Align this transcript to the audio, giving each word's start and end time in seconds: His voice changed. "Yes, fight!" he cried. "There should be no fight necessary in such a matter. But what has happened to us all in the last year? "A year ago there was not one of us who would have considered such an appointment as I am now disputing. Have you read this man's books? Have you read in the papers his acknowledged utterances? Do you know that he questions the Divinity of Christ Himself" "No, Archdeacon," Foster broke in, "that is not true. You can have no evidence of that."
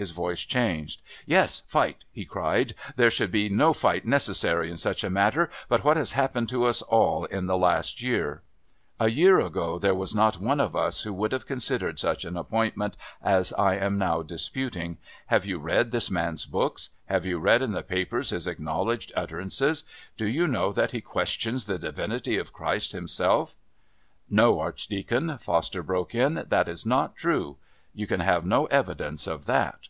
His 0.00 0.12
voice 0.12 0.42
changed. 0.42 1.02
"Yes, 1.26 1.64
fight!" 1.66 2.04
he 2.12 2.24
cried. 2.24 2.76
"There 2.94 3.10
should 3.10 3.32
be 3.32 3.48
no 3.48 3.72
fight 3.72 4.06
necessary 4.06 4.70
in 4.70 4.76
such 4.76 5.02
a 5.02 5.10
matter. 5.10 5.50
But 5.68 5.82
what 5.82 5.96
has 5.96 6.12
happened 6.12 6.48
to 6.50 6.66
us 6.66 6.82
all 6.82 7.24
in 7.24 7.46
the 7.48 7.58
last 7.58 8.00
year? 8.00 8.42
"A 9.00 9.10
year 9.10 9.40
ago 9.40 9.76
there 9.76 9.96
was 9.96 10.14
not 10.14 10.38
one 10.40 10.60
of 10.60 10.76
us 10.76 11.02
who 11.02 11.12
would 11.14 11.32
have 11.32 11.48
considered 11.48 11.98
such 11.98 12.24
an 12.24 12.36
appointment 12.36 12.96
as 13.20 13.52
I 13.54 13.74
am 13.74 13.98
now 13.98 14.22
disputing. 14.22 14.98
Have 15.26 15.44
you 15.46 15.58
read 15.58 15.90
this 15.90 16.12
man's 16.12 16.46
books? 16.46 16.90
Have 17.06 17.26
you 17.26 17.40
read 17.40 17.60
in 17.60 17.72
the 17.72 17.82
papers 17.82 18.30
his 18.30 18.46
acknowledged 18.46 19.10
utterances? 19.16 19.82
Do 20.16 20.26
you 20.28 20.46
know 20.46 20.70
that 20.70 20.92
he 20.92 21.00
questions 21.00 21.64
the 21.64 21.76
Divinity 21.76 22.36
of 22.36 22.52
Christ 22.52 22.92
Himself" 22.92 23.56
"No, 24.30 24.60
Archdeacon," 24.60 25.38
Foster 25.38 25.82
broke 25.82 26.14
in, 26.14 26.44
"that 26.50 26.68
is 26.68 26.86
not 26.86 27.16
true. 27.16 27.56
You 27.94 28.06
can 28.06 28.20
have 28.20 28.46
no 28.46 28.66
evidence 28.66 29.26
of 29.26 29.46
that." 29.46 29.88